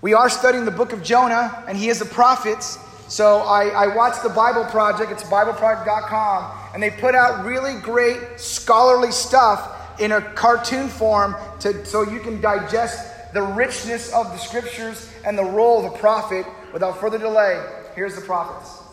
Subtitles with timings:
[0.00, 2.62] We are studying the book of Jonah, and he is the prophet.
[3.08, 8.38] So I, I watched the Bible Project, it's BibleProject.com, and they put out really great
[8.38, 14.36] scholarly stuff in a cartoon form to, so you can digest the richness of the
[14.36, 17.60] scriptures and the role of the prophet without further delay.
[17.96, 18.87] Here's the prophets.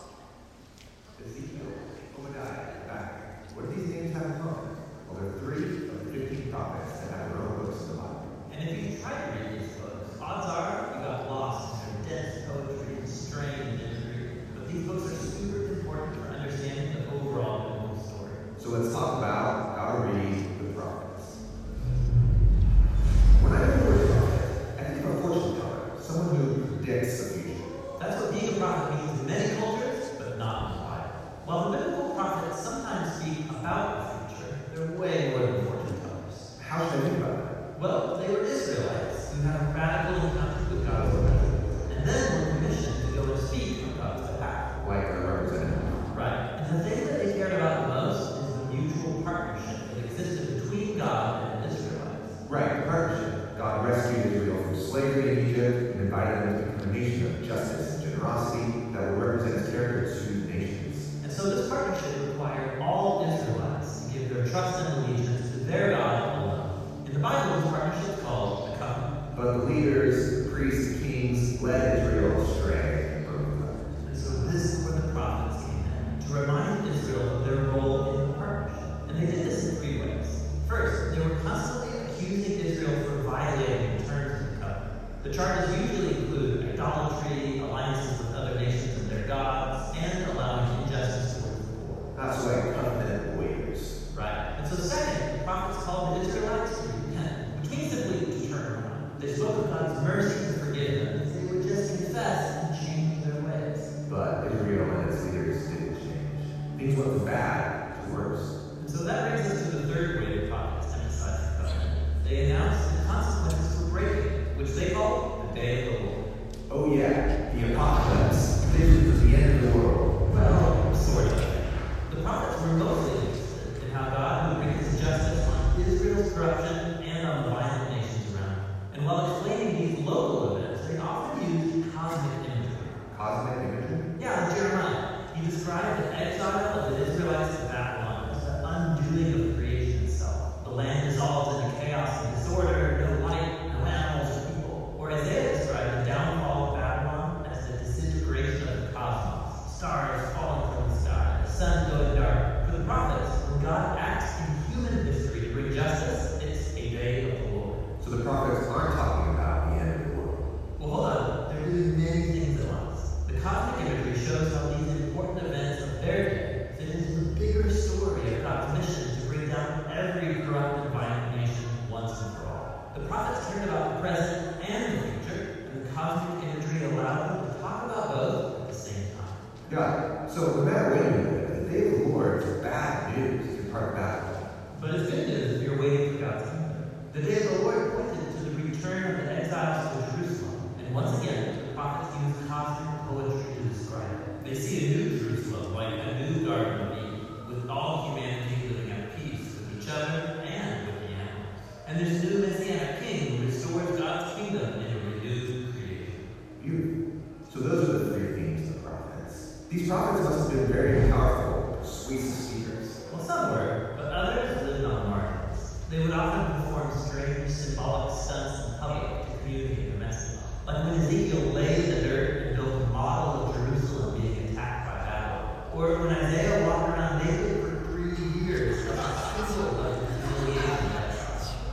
[210.14, 213.04] been very powerful, speakers.
[213.12, 215.78] Well, some were, but others lived on margins.
[215.90, 220.38] They would often perform strange symbolic stunts in public to communicate their message.
[220.66, 224.96] Like when Ezekiel lays the dirt and built a model of Jerusalem being attacked by
[225.04, 230.90] battle, or when Isaiah walked around naked for three years, a symbol of humiliation.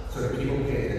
[0.09, 0.92] So people get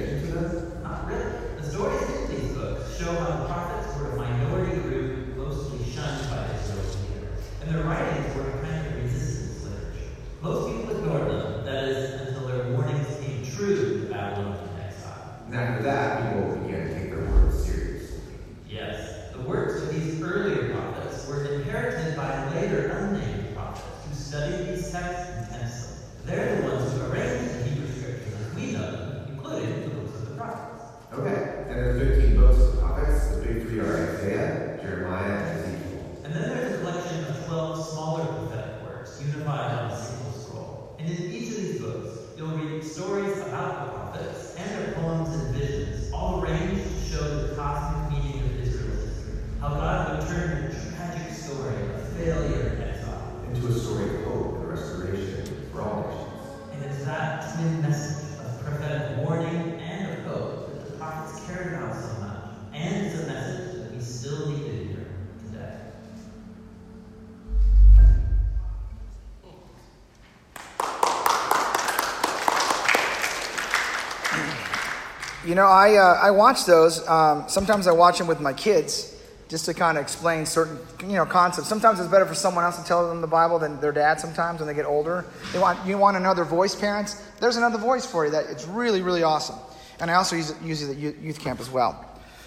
[75.44, 77.06] You know, I, uh, I watch those.
[77.06, 79.14] Um, sometimes I watch them with my kids
[79.48, 81.68] just to kind of explain certain you know concepts.
[81.68, 84.18] Sometimes it's better for someone else to tell them the Bible than their dad.
[84.18, 87.22] Sometimes when they get older, they want you want another voice, parents.
[87.40, 88.30] There's another voice for you.
[88.30, 89.56] That it's really really awesome.
[90.00, 92.04] And I also use it, use it at youth camp as well.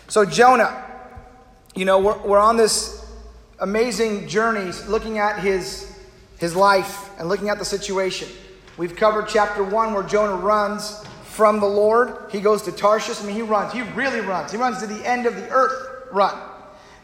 [0.07, 0.83] So Jonah,
[1.75, 3.09] you know, we're, we're on this
[3.59, 5.95] amazing journey looking at his
[6.39, 8.27] his life and looking at the situation.
[8.75, 11.03] We've covered chapter one where Jonah runs
[11.37, 12.17] from the Lord.
[12.31, 13.21] He goes to Tarshish.
[13.21, 13.71] I mean, he runs.
[13.71, 14.51] He really runs.
[14.51, 16.09] He runs to the end of the earth.
[16.11, 16.35] Run.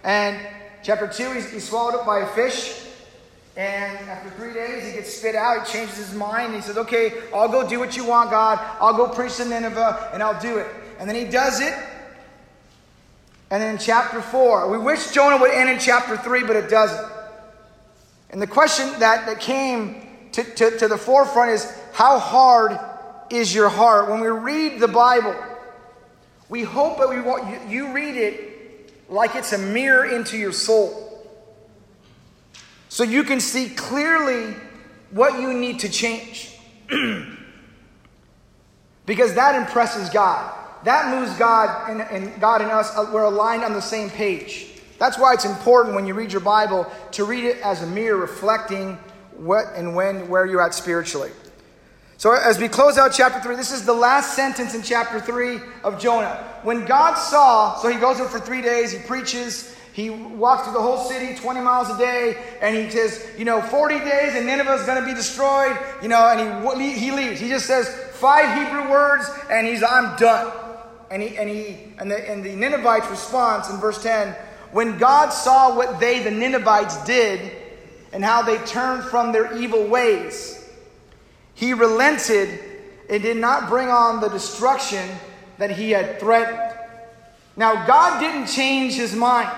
[0.03, 0.39] And
[0.81, 2.83] chapter 2, he's, he's swallowed up by a fish.
[3.55, 5.67] And after three days, he gets spit out.
[5.67, 6.55] He changes his mind.
[6.55, 8.59] He says, Okay, I'll go do what you want, God.
[8.81, 10.67] I'll go preach to Nineveh, and I'll do it.
[10.99, 11.75] And then he does it.
[13.51, 16.71] And then in chapter 4, we wish Jonah would end in chapter 3, but it
[16.71, 17.07] doesn't.
[18.31, 22.79] And the question that, that came to, to, to the forefront is how hard
[23.33, 24.09] is your heart?
[24.09, 25.35] When we read the Bible,
[26.49, 30.51] we hope that we want, you, you read it like it's a mirror into your
[30.51, 31.27] soul.
[32.89, 34.53] So you can see clearly
[35.09, 36.55] what you need to change.
[39.05, 40.53] because that impresses God.
[40.83, 42.95] That moves God and, and God and us.
[42.95, 44.67] Uh, we're aligned on the same page.
[44.99, 48.17] That's why it's important when you read your Bible to read it as a mirror
[48.17, 48.97] reflecting
[49.35, 51.31] what and when, where you're at spiritually.
[52.23, 55.59] So, as we close out chapter 3, this is the last sentence in chapter 3
[55.83, 56.41] of Jonah.
[56.63, 60.71] When God saw, so he goes there for three days, he preaches, he walks through
[60.71, 64.45] the whole city 20 miles a day, and he says, you know, 40 days and
[64.45, 67.41] Nineveh is going to be destroyed, you know, and he, he leaves.
[67.41, 70.53] He just says five Hebrew words, and he's, I'm done.
[71.11, 74.33] And, he, and, he, and, the, and the Ninevites' response in verse 10
[74.71, 77.51] when God saw what they, the Ninevites, did,
[78.13, 80.62] and how they turned from their evil ways,
[81.53, 82.59] he relented
[83.09, 85.07] and did not bring on the destruction
[85.57, 86.59] that he had threatened.
[87.55, 89.55] Now, God didn't change his mind.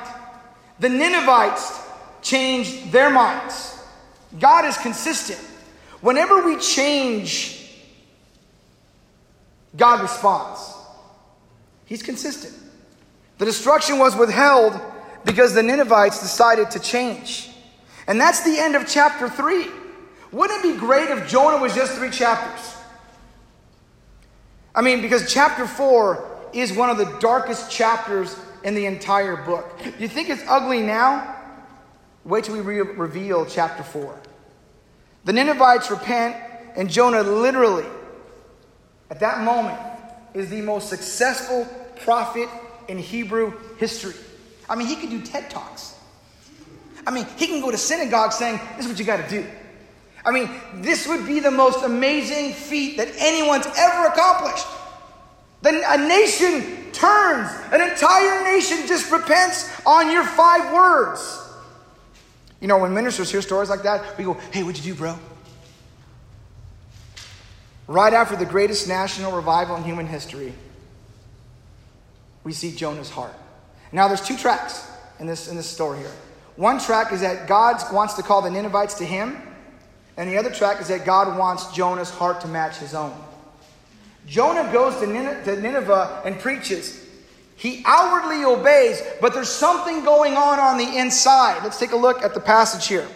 [0.79, 1.81] The Ninevites
[2.21, 3.79] changed their minds.
[4.39, 5.39] God is consistent.
[6.01, 7.71] Whenever we change,
[9.75, 10.73] God responds.
[11.85, 12.53] He's consistent.
[13.37, 14.79] The destruction was withheld
[15.23, 17.49] because the Ninevites decided to change.
[18.07, 19.67] And that's the end of chapter 3.
[20.31, 22.75] Wouldn't it be great if Jonah was just three chapters?
[24.73, 29.79] I mean, because chapter 4 is one of the darkest chapters in the entire book.
[29.99, 31.35] You think it's ugly now?
[32.25, 34.19] Wait till we re- reveal chapter 4.
[35.23, 36.35] The Ninevites repent,
[36.75, 37.85] and Jonah literally,
[39.09, 39.79] at that moment,
[40.33, 41.65] is the most successful
[42.03, 42.49] prophet
[42.87, 44.15] in Hebrew history.
[44.69, 45.95] I mean, he could do TED Talks.
[47.07, 49.45] I mean, he can go to synagogue saying, This is what you got to do.
[50.25, 54.65] I mean, this would be the most amazing feat that anyone's ever accomplished.
[55.61, 61.41] Then a nation turns, an entire nation just repents on your five words.
[62.59, 65.19] You know, when ministers hear stories like that, we go, hey, what'd you do, bro?
[67.87, 70.53] Right after the greatest national revival in human history,
[72.43, 73.35] we see Jonah's heart.
[73.91, 74.89] Now, there's two tracks
[75.19, 76.11] in this, in this story here.
[76.55, 79.41] One track is that God wants to call the Ninevites to him,
[80.17, 83.13] and the other track is that God wants Jonah's heart to match his own.
[84.27, 87.05] Jonah goes to Nineveh and preaches.
[87.57, 91.63] He outwardly obeys, but there's something going on on the inside.
[91.63, 93.07] Let's take a look at the passage here.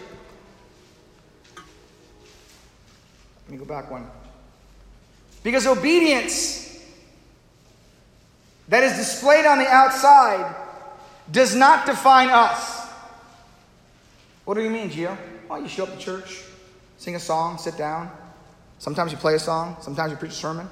[1.56, 4.08] Let me go back one.
[5.42, 6.78] Because obedience
[8.68, 10.54] that is displayed on the outside
[11.30, 12.86] does not define us.
[14.44, 15.16] What do you mean, Gio?
[15.48, 16.44] Well, you show up to church,
[17.00, 18.10] sing a song, sit down.
[18.78, 20.68] Sometimes you play a song, sometimes you preach a sermon.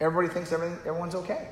[0.00, 1.46] Everybody thinks everything, everyone's okay.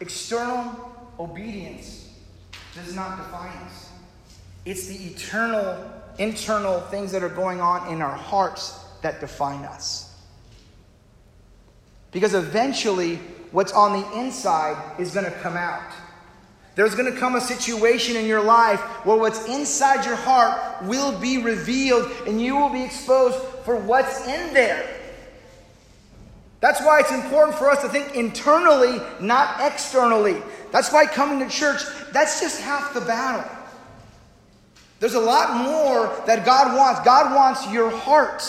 [0.00, 0.90] External
[1.20, 2.14] obedience
[2.74, 3.90] does not define us.
[4.64, 10.14] It's the eternal, internal things that are going on in our hearts that define us.
[12.10, 13.16] Because eventually,
[13.52, 15.92] what's on the inside is going to come out.
[16.74, 21.18] There's going to come a situation in your life where what's inside your heart will
[21.20, 24.84] be revealed and you will be exposed for what's in there.
[26.60, 30.42] That's why it's important for us to think internally, not externally.
[30.72, 33.48] That's why coming to church, that's just half the battle.
[34.98, 37.00] There's a lot more that God wants.
[37.04, 38.42] God wants your heart.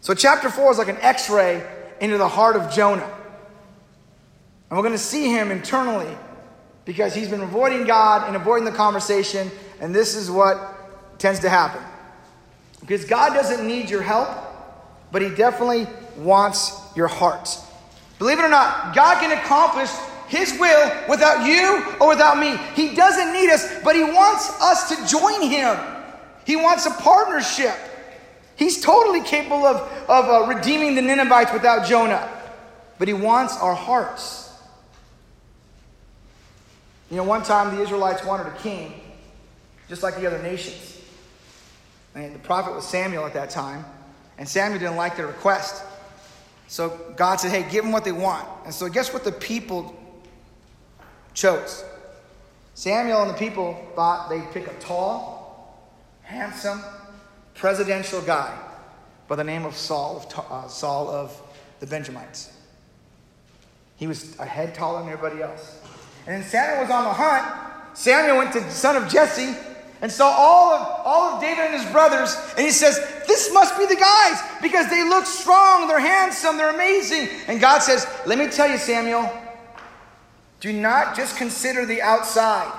[0.00, 1.66] So, chapter 4 is like an x ray
[2.00, 3.08] into the heart of Jonah.
[4.72, 6.16] And we're going to see him internally
[6.86, 9.50] because he's been avoiding God and avoiding the conversation,
[9.82, 11.82] and this is what tends to happen.
[12.80, 14.30] Because God doesn't need your help,
[15.10, 15.86] but He definitely
[16.16, 17.54] wants your heart.
[18.18, 19.90] Believe it or not, God can accomplish
[20.28, 22.56] His will without you or without me.
[22.74, 25.76] He doesn't need us, but He wants us to join Him.
[26.46, 27.76] He wants a partnership.
[28.56, 32.26] He's totally capable of, of uh, redeeming the Ninevites without Jonah,
[32.98, 34.41] but He wants our hearts.
[37.12, 38.94] You know, one time the Israelites wanted a king,
[39.86, 40.98] just like the other nations.
[42.14, 43.84] And the prophet was Samuel at that time,
[44.38, 45.84] and Samuel didn't like their request.
[46.68, 48.48] So God said, hey, give them what they want.
[48.64, 49.94] And so guess what the people
[51.34, 51.84] chose?
[52.72, 55.86] Samuel and the people thought they'd pick a tall,
[56.22, 56.82] handsome,
[57.54, 58.58] presidential guy
[59.28, 61.38] by the name of Saul of, uh, Saul of
[61.80, 62.56] the Benjamites.
[63.96, 65.81] He was a head taller than everybody else.
[66.26, 67.96] And Samuel was on the hunt.
[67.96, 69.54] Samuel went to the son of Jesse
[70.00, 72.36] and saw all of, all of David and his brothers.
[72.56, 76.74] And he says, This must be the guys because they look strong, they're handsome, they're
[76.74, 77.28] amazing.
[77.46, 79.30] And God says, Let me tell you, Samuel,
[80.60, 82.70] do not just consider the outside.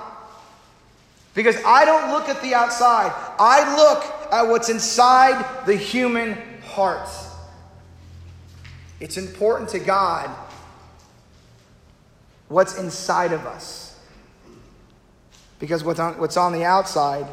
[1.33, 7.09] Because I don't look at the outside, I look at what's inside the human heart.
[8.99, 10.29] It's important to God
[12.53, 13.99] what's inside of us.
[15.59, 17.25] Because what's on, what's on the outside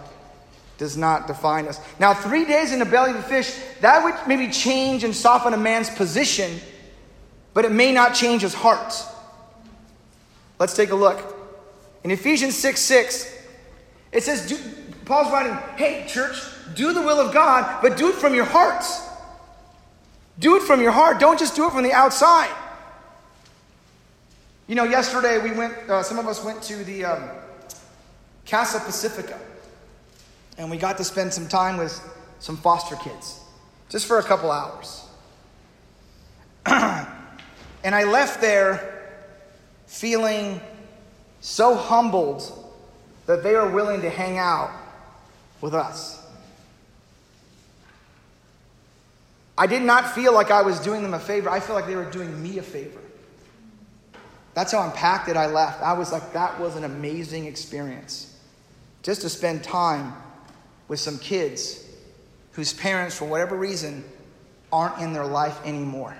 [0.78, 1.78] does not define us.
[1.98, 5.52] Now, three days in the belly of the fish, that would maybe change and soften
[5.52, 6.58] a man's position,
[7.52, 8.94] but it may not change his heart.
[10.58, 11.36] Let's take a look.
[12.02, 13.38] In Ephesians 6 6,
[14.12, 14.58] it says, do,
[15.04, 16.36] Paul's writing, hey, church,
[16.74, 19.06] do the will of God, but do it from your hearts.
[20.38, 21.20] Do it from your heart.
[21.20, 22.54] Don't just do it from the outside.
[24.70, 27.28] You know, yesterday we went, uh, some of us went to the um,
[28.46, 29.36] Casa Pacifica,
[30.58, 32.00] and we got to spend some time with
[32.38, 33.40] some foster kids,
[33.88, 35.08] just for a couple hours.
[36.66, 39.18] and I left there
[39.88, 40.60] feeling
[41.40, 42.72] so humbled
[43.26, 44.70] that they are willing to hang out
[45.60, 46.24] with us.
[49.58, 51.50] I did not feel like I was doing them a favor.
[51.50, 53.00] I feel like they were doing me a favor.
[54.60, 55.80] That's how impacted I left.
[55.80, 58.36] I was like, that was an amazing experience.
[59.02, 60.12] Just to spend time
[60.86, 61.82] with some kids
[62.52, 64.04] whose parents, for whatever reason,
[64.70, 66.14] aren't in their life anymore.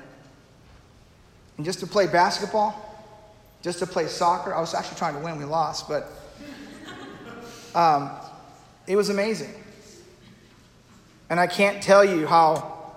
[1.59, 2.75] And just to play basketball,
[3.61, 4.54] just to play soccer.
[4.54, 6.11] I was actually trying to win, we lost, but
[7.75, 8.11] um,
[8.87, 9.52] it was amazing.
[11.28, 12.94] And I can't tell you how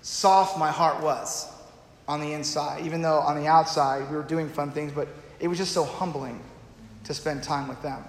[0.00, 1.51] soft my heart was
[2.08, 5.08] on the inside, even though on the outside we were doing fun things, but
[5.40, 6.40] it was just so humbling
[7.04, 8.04] to spend time with them.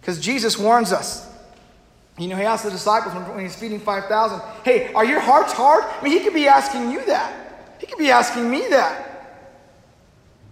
[0.00, 1.28] Because Jesus warns us.
[2.18, 5.84] You know, he asked the disciples when he's feeding 5,000, hey, are your hearts hard?
[5.84, 7.76] I mean, he could be asking you that.
[7.78, 9.04] He could be asking me that.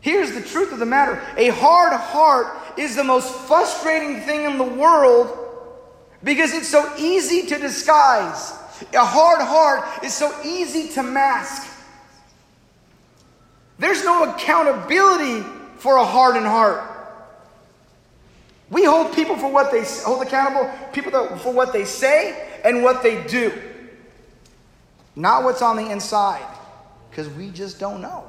[0.00, 4.58] Here's the truth of the matter a hard heart is the most frustrating thing in
[4.58, 5.36] the world
[6.22, 8.52] because it's so easy to disguise.
[8.94, 11.72] A hard heart is so easy to mask.
[13.78, 15.46] There's no accountability
[15.78, 16.82] for a hardened heart.
[18.70, 23.02] We hold people for what they hold accountable, people for what they say and what
[23.02, 23.52] they do.
[25.14, 26.46] Not what's on the inside,
[27.10, 28.24] because we just don't know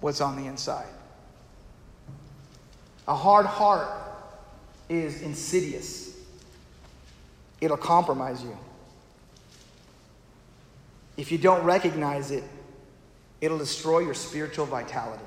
[0.00, 0.86] what's on the inside.
[3.08, 3.88] A hard heart
[4.88, 6.16] is insidious.
[7.60, 8.56] It'll compromise you.
[11.16, 12.44] If you don't recognize it,
[13.40, 15.24] it'll destroy your spiritual vitality.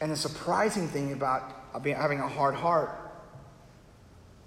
[0.00, 2.90] And the surprising thing about having a hard heart,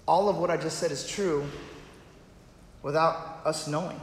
[0.06, 1.44] all of what I just said is true
[2.82, 4.00] without us knowing.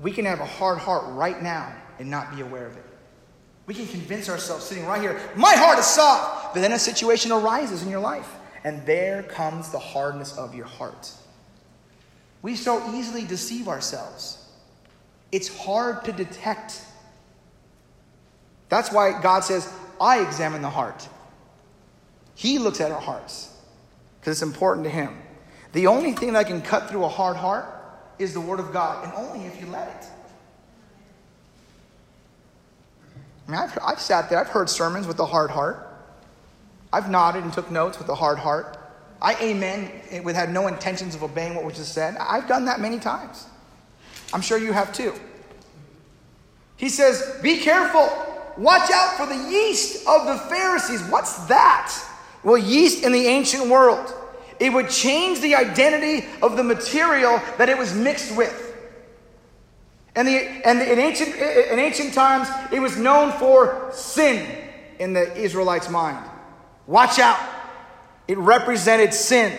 [0.00, 2.84] We can have a hard heart right now and not be aware of it.
[3.66, 6.54] We can convince ourselves sitting right here, my heart is soft.
[6.54, 8.28] But then a situation arises in your life,
[8.64, 11.10] and there comes the hardness of your heart.
[12.44, 14.36] We so easily deceive ourselves.
[15.32, 16.78] It's hard to detect.
[18.68, 21.08] That's why God says, I examine the heart.
[22.34, 23.50] He looks at our hearts
[24.20, 25.16] because it's important to Him.
[25.72, 27.64] The only thing that can cut through a hard heart
[28.18, 30.06] is the Word of God, and only if you let it.
[33.48, 35.96] I mean, I've, I've sat there, I've heard sermons with a hard heart.
[36.92, 38.83] I've nodded and took notes with a hard heart.
[39.20, 42.16] I amen eh, with had no intentions of obeying what was just said.
[42.18, 43.46] I've done that many times.
[44.32, 45.14] I'm sure you have too.
[46.76, 48.08] He says, Be careful.
[48.56, 51.02] Watch out for the yeast of the Pharisees.
[51.04, 51.92] What's that?
[52.44, 54.14] Well, yeast in the ancient world,
[54.60, 58.60] it would change the identity of the material that it was mixed with.
[60.14, 64.46] And, the, and in, ancient, eh, in ancient times, it was known for sin
[64.98, 66.24] in the Israelites' mind.
[66.86, 67.38] Watch out.
[68.26, 69.52] It represented sin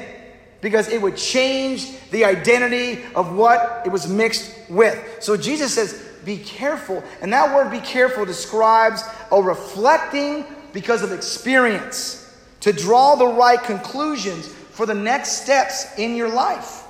[0.62, 5.18] because it would change the identity of what it was mixed with.
[5.20, 7.04] So Jesus says, be careful.
[7.22, 12.22] And that word be careful describes a reflecting because of experience
[12.62, 16.84] to draw the right conclusions for the next steps in your life.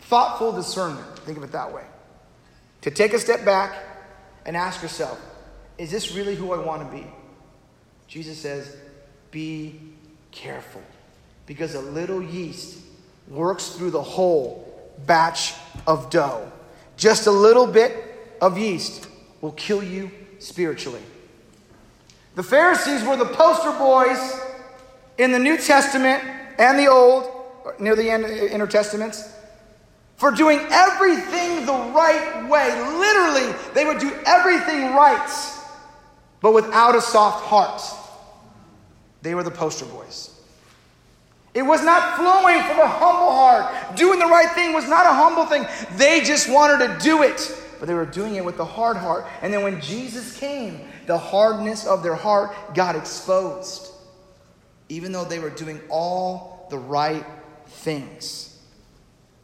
[0.00, 1.18] Thoughtful discernment.
[1.20, 1.84] Think of it that way.
[2.82, 3.74] To take a step back
[4.44, 5.18] and ask yourself,
[5.78, 7.06] is this really who I want to be?
[8.06, 8.76] Jesus says,
[9.30, 9.80] be
[10.32, 10.82] careful
[11.46, 12.78] because a little yeast
[13.28, 15.54] works through the whole batch
[15.86, 16.50] of dough.
[16.96, 19.08] Just a little bit of yeast
[19.40, 21.02] will kill you spiritually.
[22.34, 24.40] The Pharisees were the poster boys
[25.18, 26.22] in the New Testament
[26.58, 27.30] and the Old,
[27.78, 29.34] near the end, Inner Testaments,
[30.16, 32.68] for doing everything the right way.
[32.98, 35.56] Literally, they would do everything right,
[36.40, 37.82] but without a soft heart.
[39.22, 40.30] They were the poster boys.
[41.52, 43.96] It was not flowing from a humble heart.
[43.96, 45.66] Doing the right thing was not a humble thing.
[45.96, 49.26] They just wanted to do it, but they were doing it with a hard heart.
[49.42, 53.92] And then when Jesus came, the hardness of their heart got exposed,
[54.88, 57.26] even though they were doing all the right
[57.66, 58.58] things.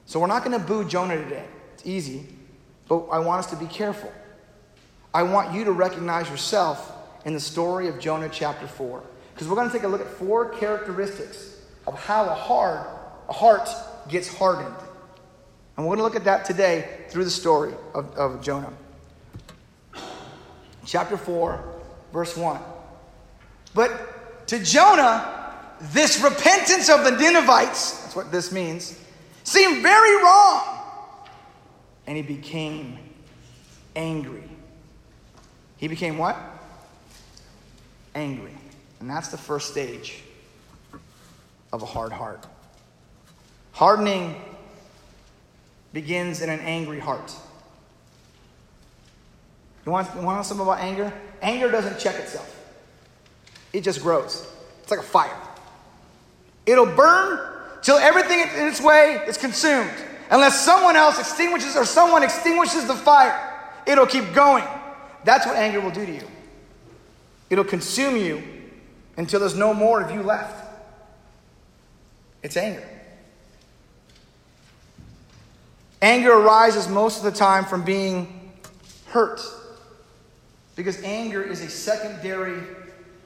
[0.06, 1.44] So we're not going to boo Jonah today.
[1.74, 2.26] It's easy,
[2.86, 4.12] but I want us to be careful.
[5.12, 6.92] I want you to recognize yourself
[7.24, 9.02] in the story of Jonah chapter 4.
[9.36, 12.88] Because we're going to take a look at four characteristics of how a heart,
[13.28, 13.68] a heart
[14.08, 14.74] gets hardened.
[15.76, 18.72] And we're going to look at that today through the story of, of Jonah.
[20.86, 21.62] Chapter 4,
[22.14, 22.58] verse 1.
[23.74, 25.54] But to Jonah,
[25.92, 28.98] this repentance of the Ninevites, that's what this means,
[29.44, 30.62] seemed very wrong.
[32.06, 32.98] And he became
[33.94, 34.48] angry.
[35.76, 36.38] He became what?
[38.14, 38.55] Angry.
[39.06, 40.20] And that's the first stage
[41.72, 42.44] of a hard heart.
[43.70, 44.34] Hardening
[45.92, 47.32] begins in an angry heart.
[49.84, 51.12] You want, you want to know something about anger?
[51.40, 52.52] Anger doesn't check itself,
[53.72, 54.44] it just grows.
[54.82, 55.38] It's like a fire.
[56.66, 57.38] It'll burn
[57.82, 59.94] till everything in its way is consumed.
[60.30, 64.64] Unless someone else extinguishes or someone extinguishes the fire, it'll keep going.
[65.22, 66.26] That's what anger will do to you.
[67.50, 68.55] It'll consume you
[69.16, 70.64] until there's no more of you left.
[72.42, 72.86] It's anger.
[76.02, 78.52] Anger arises most of the time from being
[79.06, 79.40] hurt
[80.76, 82.62] because anger is a secondary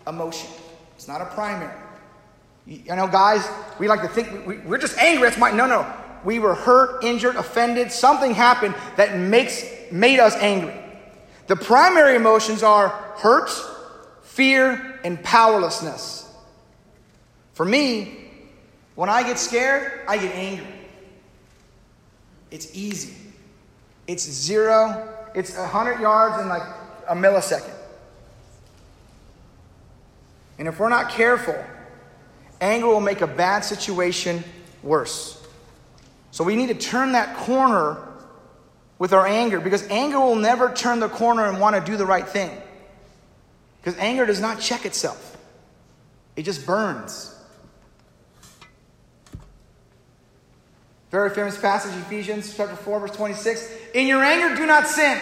[0.06, 0.48] emotion,
[0.94, 1.76] it's not a primary.
[2.66, 3.48] You know, guys,
[3.78, 5.28] we like to think we, are just angry.
[5.28, 5.92] That's my no, no.
[6.24, 7.90] We were hurt, injured, offended.
[7.90, 10.74] Something happened that makes made us angry.
[11.48, 13.50] The primary emotions are hurt,
[14.22, 16.28] fear, and powerlessness.
[17.54, 18.30] For me,
[18.94, 20.66] when I get scared, I get angry.
[22.50, 23.14] It's easy.
[24.06, 26.62] It's zero, it's 100 yards in like
[27.08, 27.74] a millisecond.
[30.58, 31.54] And if we're not careful,
[32.60, 34.42] anger will make a bad situation
[34.82, 35.40] worse.
[36.32, 37.98] So we need to turn that corner
[38.98, 42.04] with our anger because anger will never turn the corner and want to do the
[42.04, 42.50] right thing.
[43.90, 45.36] Because anger does not check itself,
[46.36, 47.36] it just burns.
[51.10, 53.68] Very famous passage, Ephesians chapter 4, verse 26.
[53.94, 55.18] In your anger, do not sin.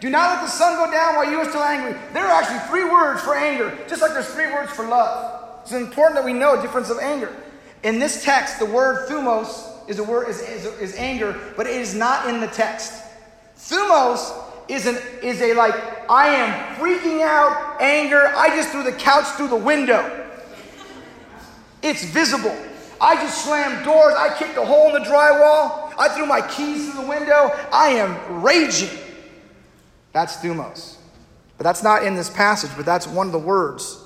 [0.00, 1.98] Do not let the sun go down while you are still angry.
[2.12, 5.62] There are actually three words for anger, just like there's three words for love.
[5.62, 7.34] It's important that we know a difference of anger.
[7.84, 11.76] In this text, the word thumos is a word is, is, is anger, but it
[11.76, 13.02] is not in the text.
[13.56, 15.74] Thumos is an is a like
[16.08, 18.32] I am freaking out anger.
[18.36, 20.28] I just threw the couch through the window.
[21.82, 22.56] It's visible.
[23.00, 24.14] I just slammed doors.
[24.16, 25.92] I kicked a hole in the drywall.
[25.98, 27.50] I threw my keys through the window.
[27.72, 28.90] I am raging.
[30.12, 30.96] That's thumos.
[31.56, 34.02] But that's not in this passage, but that's one of the words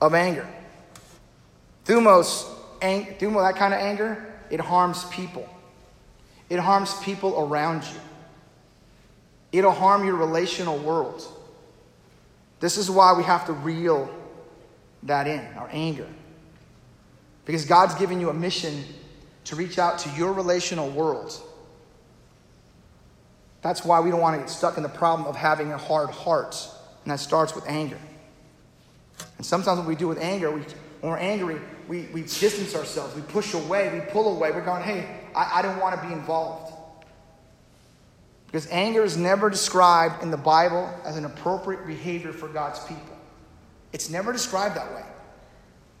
[0.00, 0.46] of anger.
[1.84, 2.46] Thumos,
[2.80, 5.48] ang- thumos, that kind of anger, it harms people.
[6.48, 8.00] It harms people around you.
[9.52, 11.26] It'll harm your relational world.
[12.60, 14.10] This is why we have to reel
[15.04, 16.06] that in, our anger.
[17.46, 18.84] Because God's given you a mission
[19.44, 21.34] to reach out to your relational world.
[23.62, 26.10] That's why we don't want to get stuck in the problem of having a hard
[26.10, 26.56] heart.
[27.04, 27.98] And that starts with anger.
[29.38, 30.60] And sometimes what we do with anger, we,
[31.00, 34.50] when we're angry, we, we distance ourselves, we push away, we pull away.
[34.50, 36.69] We're going, hey, I, I don't want to be involved.
[38.50, 43.16] Because anger is never described in the Bible as an appropriate behavior for God's people.
[43.92, 45.04] It's never described that way,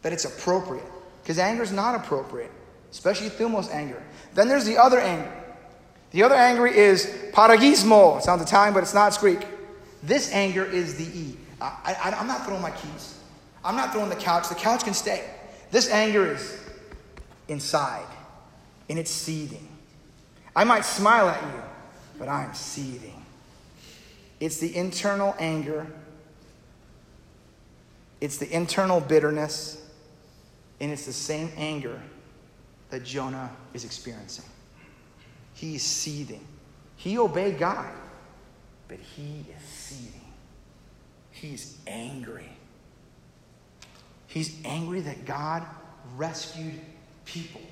[0.02, 0.84] that it's appropriate.
[1.22, 2.50] Because anger is not appropriate,
[2.90, 4.02] especially thumos anger.
[4.34, 5.32] Then there's the other anger.
[6.10, 8.18] The other anger is paragismo.
[8.18, 9.46] It sounds Italian, but it's not, it's Greek.
[10.02, 11.36] This anger is the E.
[11.60, 13.18] I, I, I'm not throwing my keys.
[13.64, 14.48] I'm not throwing the couch.
[14.48, 15.24] The couch can stay.
[15.70, 16.58] This anger is
[17.46, 18.06] inside,
[18.88, 19.68] and it's seething.
[20.56, 21.62] I might smile at you,
[22.20, 23.24] but I'm seething.
[24.40, 25.86] It's the internal anger,
[28.20, 29.82] it's the internal bitterness,
[30.80, 31.98] and it's the same anger
[32.90, 34.44] that Jonah is experiencing.
[35.54, 36.46] He's seething.
[36.96, 37.90] He obeyed God,
[38.86, 40.20] but he is seething.
[41.30, 42.50] He's angry.
[44.26, 45.64] He's angry that God
[46.16, 46.80] rescued
[47.24, 47.62] people.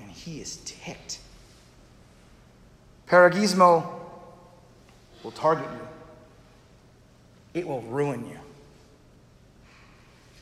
[0.00, 1.20] And he is ticked.
[3.06, 3.88] Paragismo
[5.22, 8.38] will target you, it will ruin you.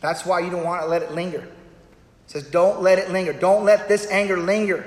[0.01, 1.41] That's why you don't want to let it linger.
[1.41, 3.33] It says, don't let it linger.
[3.33, 4.85] Don't let this anger linger.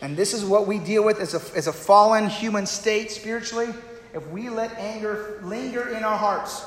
[0.00, 3.68] And this is what we deal with as a, as a fallen human state spiritually.
[4.14, 6.64] If we let anger linger in our hearts,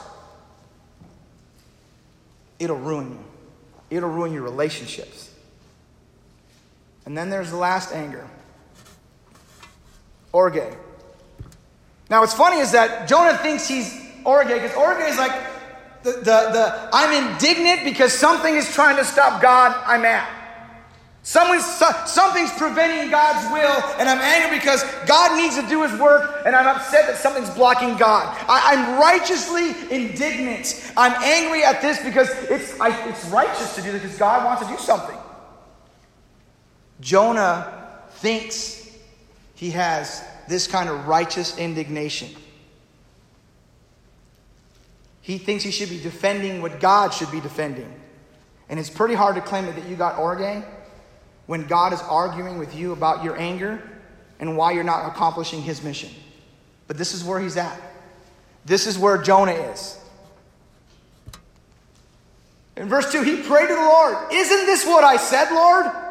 [2.60, 3.24] it'll ruin you.
[3.98, 5.34] It'll ruin your relationships.
[7.06, 8.28] And then there's the last anger
[10.34, 10.76] Orge.
[12.10, 15.32] Now, what's funny is that Jonah thinks he's Orge because Orge is like
[16.04, 20.28] the, the, the I'm indignant because something is trying to stop God, I'm mad.
[21.26, 26.41] Someone's, something's preventing God's will, and I'm angry because God needs to do his work,
[26.46, 28.36] and I'm upset that something's blocking God.
[28.50, 30.91] I, am righteously indignant.
[30.98, 34.63] I'm angry at this because it's, I, it's righteous to do this because God wants
[34.63, 35.17] to do something.
[37.00, 38.83] Jonah thinks
[39.63, 42.28] he has this kind of righteous indignation.
[45.21, 47.89] He thinks he should be defending what God should be defending.
[48.67, 50.65] And it's pretty hard to claim that you got orge
[51.45, 53.82] when God is arguing with you about your anger
[54.41, 56.10] and why you're not accomplishing his mission.
[56.89, 57.82] But this is where he's at.
[58.65, 59.97] This is where Jonah is.
[62.76, 64.17] In verse 2, he prayed to the Lord.
[64.30, 66.03] Isn't this what I said, Lord?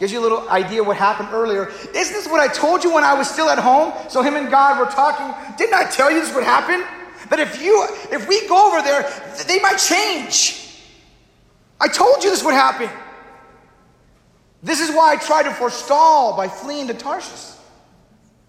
[0.00, 1.68] Gives you a little idea what happened earlier.
[1.68, 3.92] Isn't this what I told you when I was still at home?
[4.08, 5.26] So him and God were talking.
[5.58, 6.82] Didn't I tell you this would happen?
[7.28, 9.02] That if you if we go over there,
[9.46, 10.56] they might change.
[11.78, 12.88] I told you this would happen.
[14.62, 17.56] This is why I tried to forestall by fleeing to Tarshish.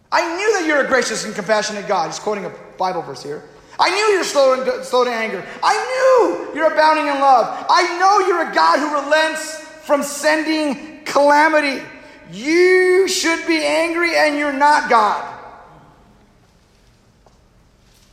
[0.09, 2.07] I knew that you're a gracious and compassionate God.
[2.07, 3.43] He's quoting a Bible verse here.
[3.77, 5.45] I knew you're slow, slow to anger.
[5.61, 7.65] I knew you're abounding in love.
[7.69, 11.83] I know you're a God who relents from sending calamity.
[12.31, 15.27] You should be angry and you're not God.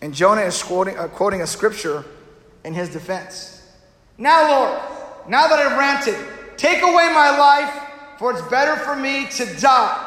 [0.01, 2.05] And Jonah is quoting, uh, quoting a scripture
[2.65, 3.63] in his defense.
[4.17, 4.81] Now, Lord,
[5.29, 6.17] now that I've ranted,
[6.57, 10.05] take away my life for it's better for me to die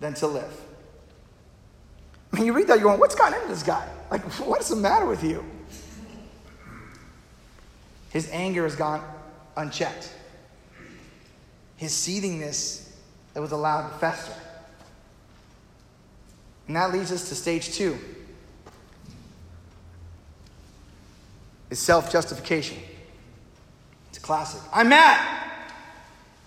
[0.00, 0.60] than to live.
[2.32, 3.86] I mean, you read that, you're going, what's gotten into this guy?
[4.10, 5.44] Like, what's the matter with you?
[8.10, 9.02] His anger has gone
[9.56, 10.12] unchecked.
[11.76, 12.92] His seethingness
[13.34, 14.32] that was allowed to fester.
[16.66, 17.98] And that leads us to stage two.
[21.70, 22.78] Is self justification.
[24.08, 24.60] It's a classic.
[24.72, 25.42] I'm mad.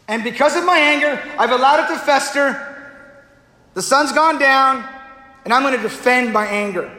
[0.07, 2.63] And because of my anger, I've allowed it to fester.
[3.73, 4.87] The sun's gone down,
[5.43, 6.89] and I'm going to defend my anger.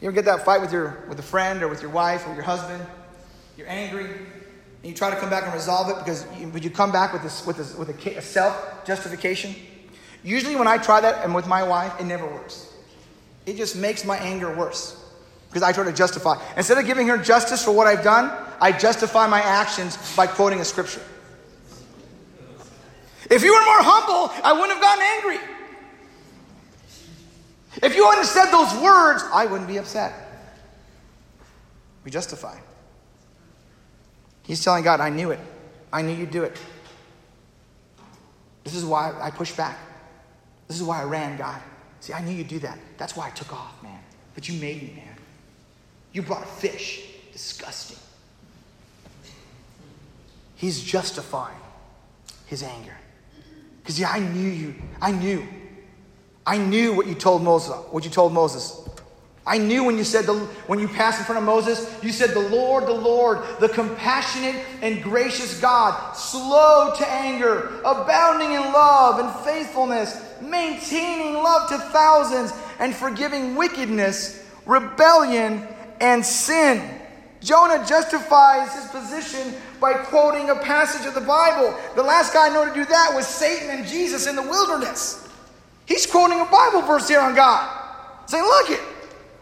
[0.00, 2.34] You ever get that fight with your with a friend or with your wife or
[2.34, 2.84] your husband?
[3.56, 4.10] You're angry,
[4.82, 7.22] and you try to come back and resolve it because you, you come back with
[7.22, 9.54] this with this, with a, a self justification.
[10.24, 12.72] Usually, when I try that and with my wife, it never works.
[13.46, 14.98] It just makes my anger worse
[15.48, 16.40] because I try to justify.
[16.56, 20.60] Instead of giving her justice for what I've done, I justify my actions by quoting
[20.60, 21.02] a scripture.
[23.30, 25.48] If you were more humble, I wouldn't have gotten angry.
[27.82, 30.12] If you hadn't said those words, I wouldn't be upset.
[32.04, 32.56] We justify.
[34.44, 35.40] He's telling God, I knew it.
[35.92, 36.56] I knew you'd do it.
[38.64, 39.78] This is why I pushed back.
[40.68, 41.60] This is why I ran, God.
[42.00, 42.78] See, I knew you'd do that.
[42.98, 43.98] That's why I took off, man.
[44.34, 45.16] But you made me, man.
[46.12, 47.08] You brought a fish.
[47.32, 47.98] Disgusting.
[50.56, 51.56] He's justifying
[52.46, 52.96] his anger.
[53.82, 54.74] Because yeah, I knew you.
[55.00, 55.46] I knew.
[56.46, 57.74] I knew what you told Moses.
[57.90, 58.81] What you told Moses.
[59.44, 60.34] I knew when you said the,
[60.68, 64.54] when you passed in front of Moses, you said, The Lord, the Lord, the compassionate
[64.82, 72.52] and gracious God, slow to anger, abounding in love and faithfulness, maintaining love to thousands,
[72.78, 75.66] and forgiving wickedness, rebellion,
[76.00, 77.00] and sin.
[77.40, 81.76] Jonah justifies his position by quoting a passage of the Bible.
[81.96, 85.28] The last guy I know to do that was Satan and Jesus in the wilderness.
[85.86, 87.68] He's quoting a Bible verse here on God,
[88.26, 88.91] saying, Look it.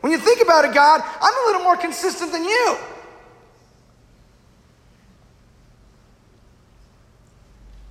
[0.01, 2.77] When you think about it, God, I'm a little more consistent than you.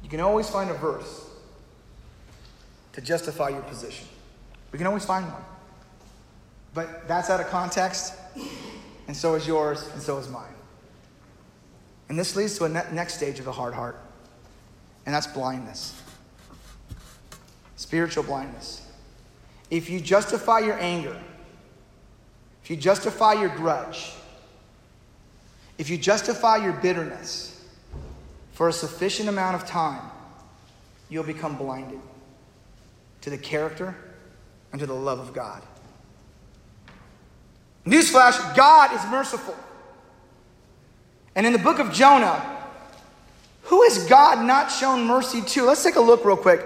[0.04, 1.28] You can always find a verse
[2.94, 4.08] to justify your position.
[4.72, 5.44] We can always find one.
[6.74, 8.14] But that's out of context,
[9.08, 10.54] and so is yours, and so is mine.
[12.10, 14.00] And this leads to a ne- next stage of the hard heart,
[15.06, 16.00] and that's blindness
[17.80, 18.86] spiritual blindness.
[19.72, 21.18] If you justify your anger,
[22.70, 24.12] if you justify your grudge,
[25.80, 27.66] if you justify your bitterness
[28.52, 30.04] for a sufficient amount of time,
[31.10, 32.00] you'll become blinded
[33.22, 33.96] to the character
[34.72, 35.64] and to the love of God.
[37.88, 39.56] Newsflash God is merciful.
[41.34, 42.68] And in the book of Jonah,
[43.64, 45.64] who has God not shown mercy to?
[45.64, 46.64] Let's take a look real quick.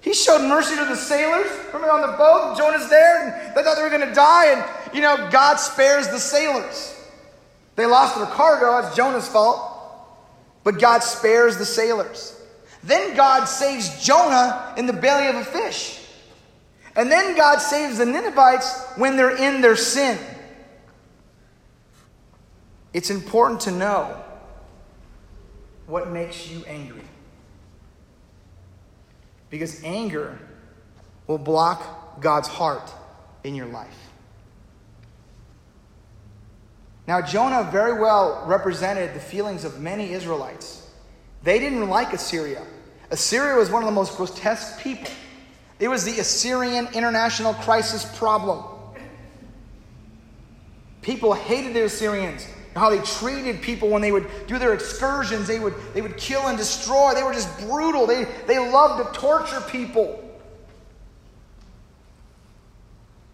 [0.00, 1.50] He showed mercy to the sailors.
[1.72, 4.83] Remember on the boat, Jonah's there, and they thought they were going to die, and
[4.94, 6.94] you know, God spares the sailors.
[7.76, 9.72] They lost their cargo, it's Jonah's fault.
[10.62, 12.40] But God spares the sailors.
[12.82, 16.00] Then God saves Jonah in the belly of a fish.
[16.96, 20.18] And then God saves the Ninevites when they're in their sin.
[22.92, 24.22] It's important to know
[25.86, 27.02] what makes you angry.
[29.50, 30.38] Because anger
[31.26, 32.92] will block God's heart
[33.42, 34.03] in your life.
[37.06, 40.90] Now, Jonah very well represented the feelings of many Israelites.
[41.42, 42.62] They didn't like Assyria.
[43.10, 45.10] Assyria was one of the most grotesque people.
[45.78, 48.64] It was the Assyrian international crisis problem.
[51.02, 55.46] People hated the Assyrians, how they treated people when they would do their excursions.
[55.46, 57.12] They would, they would kill and destroy.
[57.14, 58.06] They were just brutal.
[58.06, 60.20] They, they loved to torture people.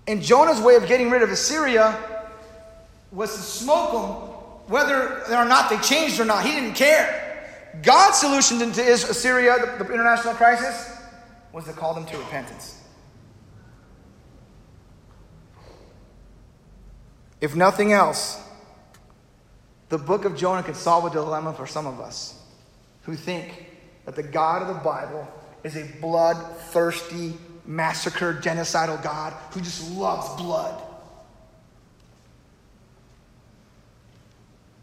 [0.08, 2.19] And Jonah's way of getting rid of Assyria
[3.12, 6.44] was to smoke them, whether or not they changed or not.
[6.44, 7.26] He didn't care.
[7.82, 10.98] God's solution to Assyria, the, the international crisis,
[11.52, 12.76] was to call them to repentance.
[17.40, 18.40] If nothing else,
[19.88, 22.40] the book of Jonah could solve a dilemma for some of us
[23.02, 23.66] who think
[24.04, 25.26] that the God of the Bible
[25.64, 27.34] is a bloodthirsty,
[27.66, 30.82] massacre, genocidal God who just loves blood.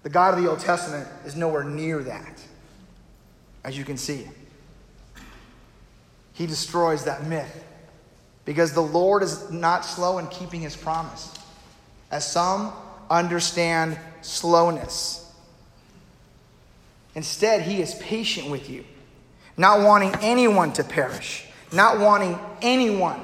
[0.08, 2.42] The God of the Old Testament is nowhere near that,
[3.66, 4.26] as you can see.
[6.32, 7.66] He destroys that myth
[8.46, 11.34] because the Lord is not slow in keeping his promise.
[12.10, 12.72] As some
[13.10, 15.30] understand slowness.
[17.14, 18.86] Instead, he is patient with you,
[19.58, 21.44] not wanting anyone to perish,
[21.74, 23.20] not wanting anyone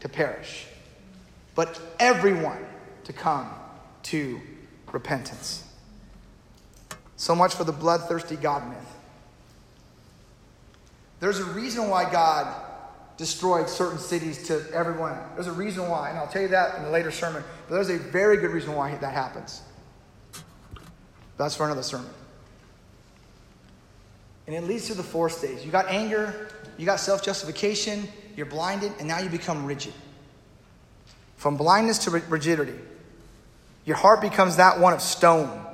[0.00, 0.66] to perish,
[1.54, 2.58] but everyone
[3.04, 3.48] to come
[4.02, 4.40] to
[4.90, 5.62] repentance.
[7.18, 8.78] So much for the bloodthirsty God myth.
[11.20, 12.64] There's a reason why God
[13.16, 15.18] destroyed certain cities to everyone.
[15.34, 17.42] There's a reason why, and I'll tell you that in a later sermon.
[17.68, 19.60] But there's a very good reason why that happens.
[21.36, 22.10] That's for another sermon.
[24.46, 25.64] And it leads to the fourth stage.
[25.64, 29.92] You got anger, you got self justification, you're blinded, and now you become rigid.
[31.36, 32.78] From blindness to rigidity,
[33.84, 35.64] your heart becomes that one of stone.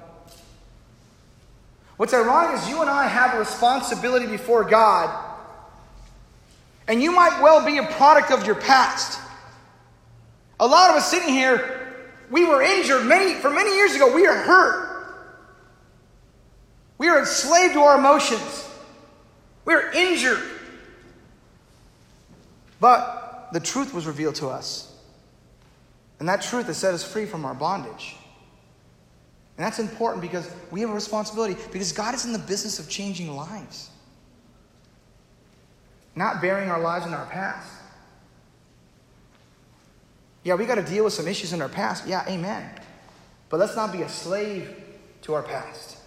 [1.97, 5.15] What's ironic is you and I have a responsibility before God,
[6.89, 9.21] and you might well be a product of your past.
[10.59, 11.95] A lot of us sitting here,
[12.31, 14.15] we were injured many for many years ago.
[14.15, 14.85] We are hurt.
[16.99, 18.69] We are enslaved to our emotions.
[19.65, 20.43] We are injured.
[22.81, 24.95] But the truth was revealed to us.
[26.19, 28.17] And that truth has set us free from our bondage.
[29.57, 32.89] And that's important because we have a responsibility, because God is in the business of
[32.89, 33.91] changing lives,
[36.17, 37.71] not burying our lives in our past.
[40.43, 42.07] Yeah, we got to deal with some issues in our past.
[42.07, 42.69] Yeah, amen.
[43.49, 44.75] But let's not be a slave
[45.23, 45.99] to our past.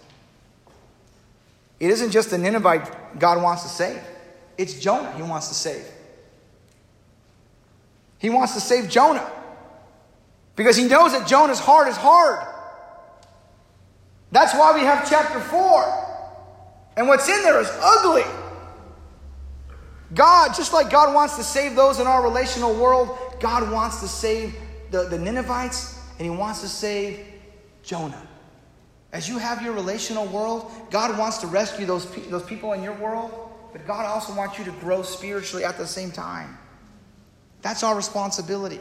[1.80, 4.00] It isn't just the Ninevite God wants to save,
[4.56, 5.84] it's Jonah he wants to save.
[8.18, 9.30] He wants to save Jonah
[10.56, 12.44] Because he knows that Jonah's heart is hard.
[14.30, 16.04] That's why we have chapter 4.
[16.96, 18.24] And what's in there is ugly.
[20.14, 24.08] God, just like God wants to save those in our relational world, God wants to
[24.08, 24.54] save
[24.90, 27.24] the, the Ninevites and He wants to save
[27.82, 28.26] Jonah.
[29.12, 32.82] As you have your relational world, God wants to rescue those, pe- those people in
[32.82, 36.58] your world, but God also wants you to grow spiritually at the same time.
[37.62, 38.80] That's our responsibility.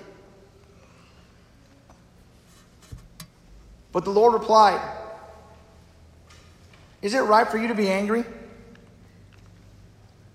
[3.92, 4.82] But the Lord replied,
[7.02, 8.24] Is it right for you to be angry?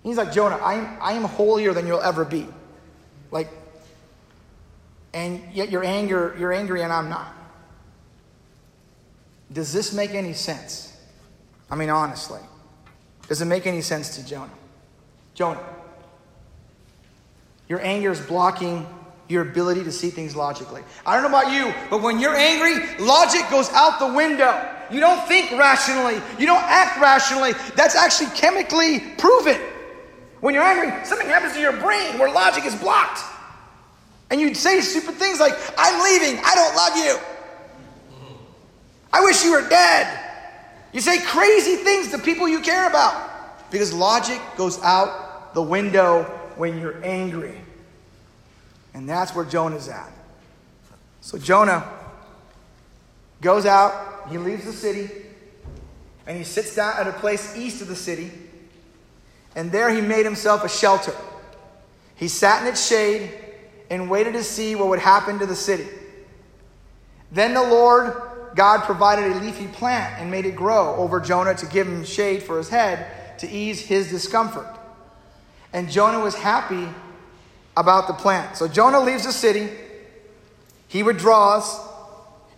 [0.02, 2.46] He's like, Jonah, I am, I am holier than you'll ever be.
[3.30, 3.48] Like,
[5.14, 7.34] and yet you're anger, you're angry and I'm not.
[9.52, 10.96] Does this make any sense?
[11.70, 12.40] I mean, honestly.
[13.28, 14.50] Does it make any sense to Jonah?
[15.34, 15.62] Jonah,
[17.68, 18.86] your anger is blocking
[19.28, 20.82] your ability to see things logically.
[21.06, 24.68] I don't know about you, but when you're angry, logic goes out the window.
[24.92, 27.52] You don't think rationally, you don't act rationally.
[27.74, 29.60] That's actually chemically proven.
[30.40, 33.20] When you're angry, something happens to your brain where logic is blocked.
[34.30, 37.16] And you'd say stupid things like, I'm leaving, I don't love you.
[39.12, 40.18] I wish you were dead.
[40.92, 46.24] You say crazy things to people you care about because logic goes out the window
[46.56, 47.58] when you're angry.
[48.94, 50.12] And that's where Jonah's at.
[51.20, 51.88] So Jonah
[53.40, 55.08] goes out, he leaves the city,
[56.26, 58.30] and he sits down at a place east of the city,
[59.54, 61.14] and there he made himself a shelter.
[62.14, 63.30] He sat in its shade
[63.90, 65.86] and waited to see what would happen to the city.
[67.30, 68.14] Then the Lord
[68.54, 72.42] God provided a leafy plant and made it grow over Jonah to give him shade
[72.42, 74.66] for his head to ease his discomfort.
[75.72, 76.88] And Jonah was happy
[77.76, 78.56] about the plant.
[78.56, 79.68] So Jonah leaves the city.
[80.88, 81.80] He withdraws.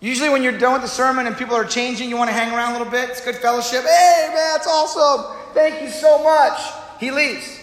[0.05, 2.53] Usually, when you're done with the sermon and people are changing, you want to hang
[2.53, 3.09] around a little bit.
[3.09, 3.81] It's good fellowship.
[3.81, 5.35] Hey, man, that's awesome.
[5.55, 6.59] Thank you so much.
[6.99, 7.59] He leaves.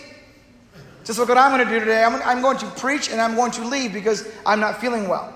[1.05, 2.03] Just look what I'm going to do today.
[2.03, 5.33] I'm, going to preach and I'm going to leave because I'm not feeling well.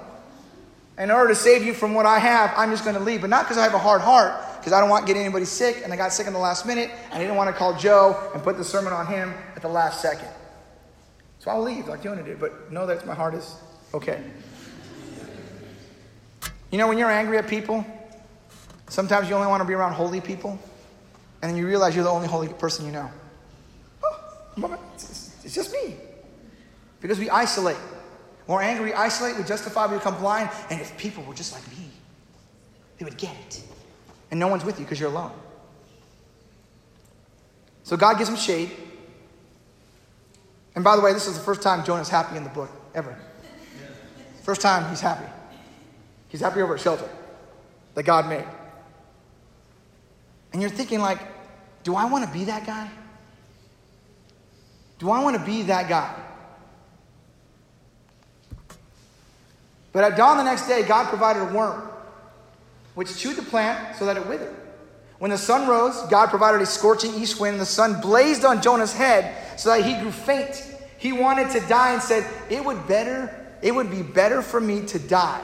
[0.99, 3.21] In order to save you from what I have, I'm just going to leave.
[3.21, 5.45] But not because I have a hard heart, because I don't want to get anybody
[5.45, 7.79] sick, and I got sick in the last minute, and I didn't want to call
[7.79, 10.31] Joe and put the sermon on him at the last second.
[11.39, 13.55] So I'll leave like Jonah did, but know that my heart is
[13.95, 14.25] okay.
[16.71, 17.85] You know, when you're angry at people,
[18.89, 20.59] sometimes you only want to be around holy people,
[21.43, 23.11] and then you realize you're the only holy person you know.
[24.05, 25.97] Oh, it's just me.
[27.01, 27.77] Because we isolate.
[28.47, 31.67] We're angry, we isolate, we justify, we become blind, and if people were just like
[31.77, 31.91] me,
[32.99, 33.63] they would get it.
[34.31, 35.33] And no one's with you because you're alone.
[37.83, 38.71] So God gives him shade.
[40.75, 43.17] And by the way, this is the first time Jonah's happy in the book, ever.
[44.43, 45.27] First time he's happy.
[46.29, 47.09] He's happy over a shelter
[47.95, 48.45] that God made.
[50.53, 51.19] And you're thinking, like,
[51.83, 52.91] do I want to be that guy?
[54.99, 56.15] Do I want to be that guy?
[59.93, 61.89] But at dawn the next day, God provided a worm,
[62.95, 64.55] which chewed the plant so that it withered.
[65.19, 68.61] When the sun rose, God provided a scorching east wind, and the sun blazed on
[68.61, 70.63] Jonah's head so that he grew faint.
[70.99, 74.85] He wanted to die and said, It would better, it would be better for me
[74.87, 75.43] to die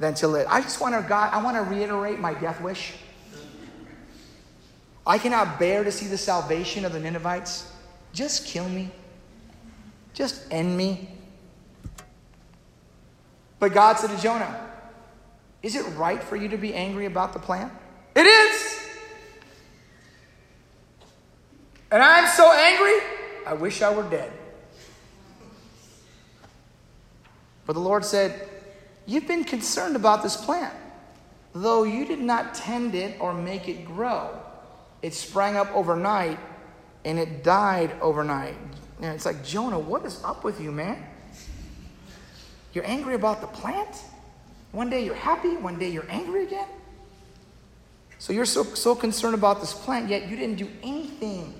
[0.00, 0.46] than to live.
[0.48, 2.94] I just want to God, I want to reiterate my death wish.
[5.06, 7.70] I cannot bear to see the salvation of the Ninevites.
[8.12, 8.90] Just kill me.
[10.14, 11.10] Just end me.
[13.58, 14.68] But God said to Jonah,
[15.62, 17.70] Is it right for you to be angry about the plan?
[18.16, 18.88] It is.
[21.92, 23.06] And I'm so angry,
[23.46, 24.32] I wish I were dead.
[27.66, 28.48] But the Lord said,
[29.10, 30.72] You've been concerned about this plant,
[31.52, 34.38] though you did not tend it or make it grow.
[35.02, 36.38] It sprang up overnight
[37.04, 38.54] and it died overnight.
[39.02, 41.04] And it's like, Jonah, what is up with you, man?
[42.72, 44.00] You're angry about the plant?
[44.70, 46.68] One day you're happy, one day you're angry again?
[48.20, 51.52] So you're so, so concerned about this plant, yet you didn't do anything.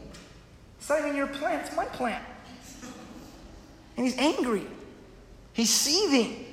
[0.79, 2.25] It's not even your plant, it's my plant.
[3.97, 4.69] And he's angry.
[5.53, 6.47] He's seething.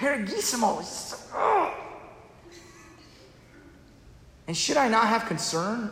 [0.00, 0.58] It's so,
[1.34, 1.74] oh.
[4.46, 5.90] And should I not have concern?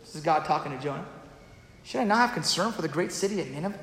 [0.00, 1.04] This is God talking to Jonah.
[1.84, 3.78] Should I not have concern for the great city of Nineveh?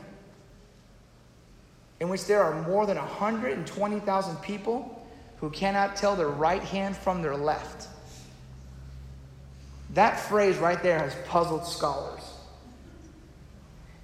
[2.00, 5.08] In which there are more than 120,000 people
[5.38, 7.88] who cannot tell their right hand from their left.
[9.94, 12.19] That phrase right there has puzzled scholars.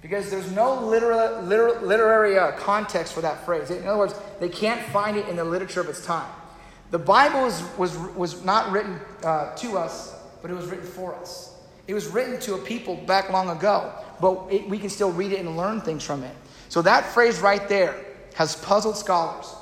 [0.06, 3.72] Because there's no literal, literal, literary uh, context for that phrase.
[3.72, 6.30] In other words, they can't find it in the literature of its time.
[6.92, 11.16] The Bible was, was, was not written uh, to us, but it was written for
[11.16, 11.56] us.
[11.88, 15.32] It was written to a people back long ago, but it, we can still read
[15.32, 16.36] it and learn things from it.
[16.68, 17.96] So that phrase right there
[18.34, 19.52] has puzzled scholars.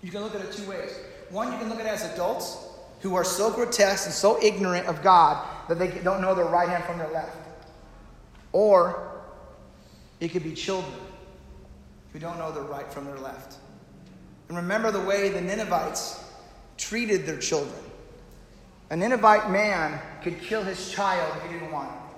[0.00, 0.98] You can look at it two ways.
[1.28, 2.56] One, you can look at it as adults
[3.00, 6.70] who are so grotesque and so ignorant of God that they don't know their right
[6.70, 7.36] hand from their left.
[8.52, 9.08] Or
[10.20, 10.94] it could be children
[12.12, 13.56] who don't know their right from their left.
[14.48, 16.24] And remember the way the Ninevites
[16.76, 17.82] treated their children.
[18.90, 22.16] A Ninevite man could kill his child if he didn't want it.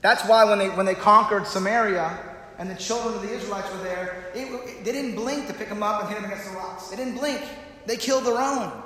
[0.00, 2.18] That's why when they, when they conquered Samaria
[2.58, 5.68] and the children of the Israelites were there, it, it, they didn't blink to pick
[5.68, 6.88] them up and hit them against the rocks.
[6.88, 7.42] They didn't blink.
[7.86, 8.82] They killed their own.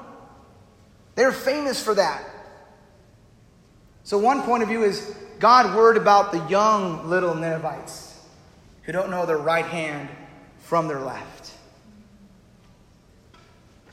[1.15, 2.23] They're famous for that.
[4.03, 8.21] So, one point of view is God worried about the young little Ninevites
[8.83, 10.09] who don't know their right hand
[10.59, 11.53] from their left.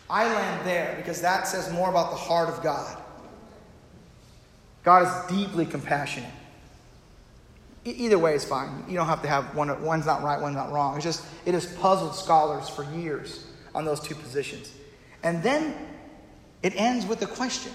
[0.10, 3.02] I land there because that says more about the heart of God.
[4.84, 6.32] God is deeply compassionate.
[7.86, 8.84] Either way is fine.
[8.88, 10.96] You don't have to have one, one's not right, one's not wrong.
[10.96, 14.72] It's just, it has puzzled scholars for years on those two positions.
[15.24, 15.76] And then
[16.62, 17.72] it ends with a question.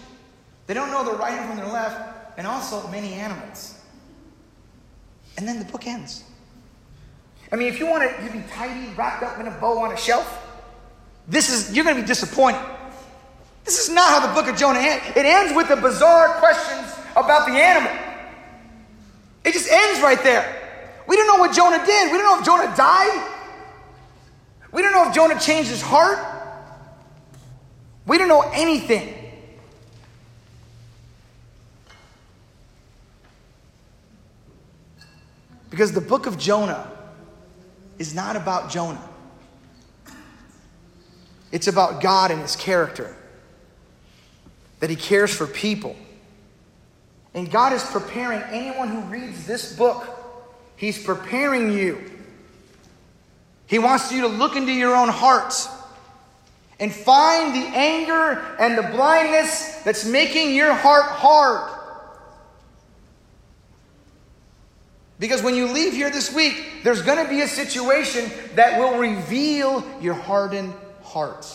[0.66, 3.78] They don't know the right hand from their left, and also many animals.
[5.36, 6.24] And then the book ends.
[7.52, 9.92] I mean, if you want it to be tidy, wrapped up in a bow on
[9.92, 10.42] a shelf,
[11.28, 12.60] this is you're going to be disappointed.
[13.64, 15.04] This is not how the book of Jonah ends.
[15.16, 17.92] It ends with the bizarre questions about the animal.
[19.44, 20.62] It just ends right there.
[21.08, 22.12] We don't know what Jonah did.
[22.12, 23.32] We don't know if Jonah died.
[24.72, 26.18] We don't know if Jonah changed his heart.
[28.06, 29.14] We don't know anything.
[35.76, 36.90] Because the book of Jonah
[37.98, 39.10] is not about Jonah.
[41.52, 43.14] It's about God and his character.
[44.80, 45.94] That he cares for people.
[47.34, 50.08] And God is preparing anyone who reads this book,
[50.76, 52.10] he's preparing you.
[53.66, 55.68] He wants you to look into your own hearts
[56.80, 61.75] and find the anger and the blindness that's making your heart hard.
[65.18, 68.98] Because when you leave here this week, there's going to be a situation that will
[68.98, 71.46] reveal your hardened heart.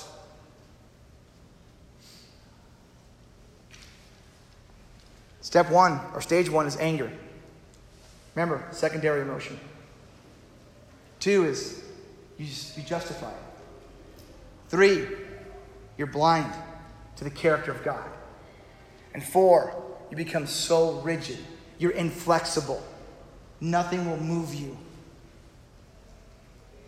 [5.41, 7.11] Step one, or stage one, is anger.
[8.35, 9.59] Remember, secondary emotion.
[11.19, 11.83] Two is
[12.37, 12.47] you,
[12.77, 13.37] you justify it.
[14.69, 15.07] Three,
[15.97, 16.51] you're blind
[17.17, 18.09] to the character of God.
[19.13, 21.37] And four, you become so rigid,
[21.77, 22.81] you're inflexible.
[23.61, 24.75] Nothing will move you.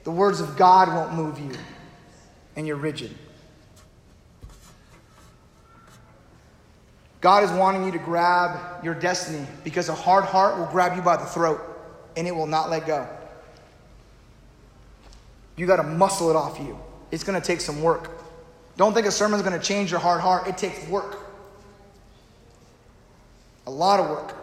[0.03, 1.51] The words of God won't move you,
[2.55, 3.15] and you're rigid.
[7.21, 11.01] God is wanting you to grab your destiny because a hard heart will grab you
[11.01, 11.61] by the throat
[12.17, 13.07] and it will not let go.
[15.55, 16.77] You got to muscle it off you.
[17.11, 18.11] It's going to take some work.
[18.75, 20.47] Don't think a sermon's going to change your hard heart.
[20.47, 21.17] It takes work.
[23.67, 24.35] A lot of work.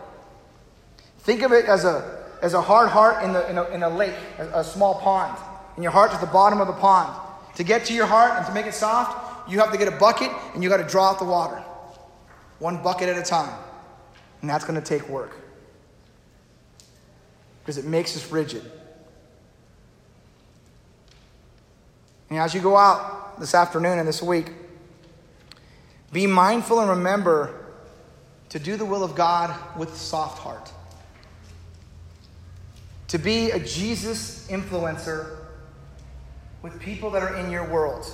[1.19, 3.89] Think of it as a, as a hard heart in, the, in, a, in a
[3.89, 5.37] lake, a, a small pond.
[5.77, 7.15] And your heart's at the bottom of the pond.
[7.57, 9.97] To get to your heart and to make it soft, you have to get a
[9.97, 11.63] bucket and you got to draw out the water
[12.61, 13.53] one bucket at a time.
[14.41, 15.37] And that's going to take work
[17.61, 18.63] because it makes us rigid.
[22.29, 24.53] And as you go out this afternoon and this week,
[26.13, 27.55] be mindful and remember
[28.51, 30.71] to do the will of God with soft heart.
[33.11, 35.39] To be a Jesus influencer
[36.63, 38.07] with people that are in your world.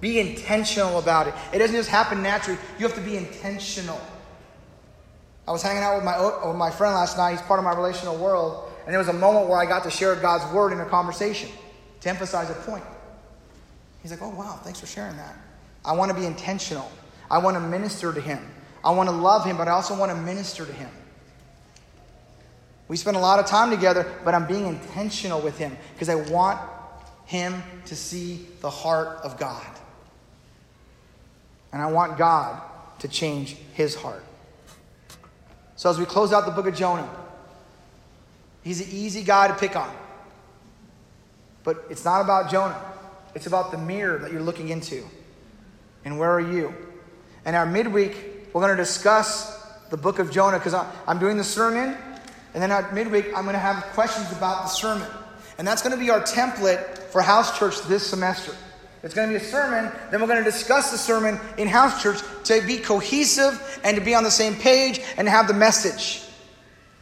[0.00, 1.34] Be intentional about it.
[1.52, 2.60] It doesn't just happen naturally.
[2.78, 4.00] You have to be intentional.
[5.48, 7.32] I was hanging out with my, with my friend last night.
[7.32, 8.70] He's part of my relational world.
[8.84, 11.50] And there was a moment where I got to share God's word in a conversation
[12.02, 12.84] to emphasize a point.
[14.02, 15.34] He's like, oh, wow, thanks for sharing that.
[15.84, 16.92] I want to be intentional.
[17.28, 18.38] I want to minister to him.
[18.84, 20.90] I want to love him, but I also want to minister to him.
[22.88, 26.16] We spend a lot of time together, but I'm being intentional with him because I
[26.16, 26.60] want
[27.24, 29.66] him to see the heart of God.
[31.72, 32.60] And I want God
[33.00, 34.22] to change his heart.
[35.76, 37.08] So as we close out the book of Jonah,
[38.62, 39.94] he's an easy guy to pick on.
[41.64, 42.80] But it's not about Jonah.
[43.34, 45.04] It's about the mirror that you're looking into.
[46.04, 46.74] And where are you?
[47.44, 48.14] And our midweek,
[48.52, 51.96] we're going to discuss the book of Jonah because I'm doing the sermon
[52.54, 55.08] And then at midweek, I'm going to have questions about the sermon.
[55.58, 58.54] And that's going to be our template for house church this semester.
[59.02, 62.02] It's going to be a sermon, then we're going to discuss the sermon in house
[62.02, 66.22] church to be cohesive and to be on the same page and have the message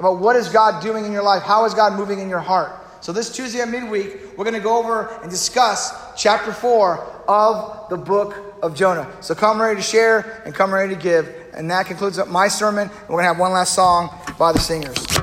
[0.00, 2.72] about what is God doing in your life, how is God moving in your heart.
[3.02, 7.88] So this Tuesday at midweek, we're going to go over and discuss chapter 4 of
[7.88, 9.08] the book of Jonah.
[9.20, 11.32] So come ready to share and come ready to give.
[11.54, 12.90] And that concludes my sermon.
[13.02, 15.21] We're going to have one last song by the singers.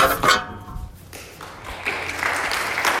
[0.00, 0.39] Thank you.